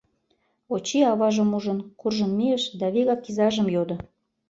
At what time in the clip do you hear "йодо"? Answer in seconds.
3.75-3.95